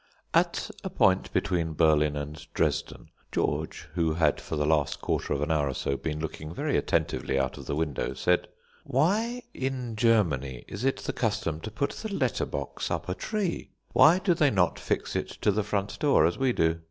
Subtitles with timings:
[0.33, 5.43] At a point between Berlin and Dresden, George, who had, for the last quarter of
[5.43, 8.47] an hour or so, been looking very attentively out of the window, said:
[8.83, 13.73] "Why, in Germany, is it the custom to put the letter box up a tree?
[13.93, 16.79] Why do they not fix it to the front door as we do?